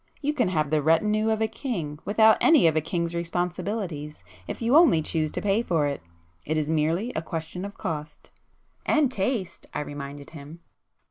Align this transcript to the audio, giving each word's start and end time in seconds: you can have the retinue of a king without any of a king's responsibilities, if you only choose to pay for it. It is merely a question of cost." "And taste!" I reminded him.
you 0.19 0.33
can 0.33 0.47
have 0.47 0.71
the 0.71 0.81
retinue 0.81 1.29
of 1.29 1.41
a 1.43 1.47
king 1.47 1.99
without 2.05 2.35
any 2.41 2.65
of 2.65 2.75
a 2.75 2.81
king's 2.81 3.13
responsibilities, 3.13 4.23
if 4.47 4.59
you 4.59 4.75
only 4.75 4.99
choose 4.99 5.31
to 5.31 5.43
pay 5.43 5.61
for 5.61 5.85
it. 5.85 6.01
It 6.43 6.57
is 6.57 6.71
merely 6.71 7.13
a 7.15 7.21
question 7.21 7.63
of 7.63 7.77
cost." 7.77 8.31
"And 8.83 9.11
taste!" 9.11 9.67
I 9.75 9.81
reminded 9.81 10.31
him. 10.31 10.61